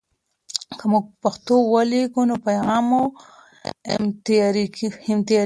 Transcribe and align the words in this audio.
که 0.77 0.85
موږ 0.91 1.03
په 1.09 1.11
پښتو 1.23 1.55
ولیکو، 1.73 2.21
نو 2.29 2.35
پیغام 2.47 2.83
مو 2.89 3.03
امانتاري 3.93 4.65
وي. 5.29 5.39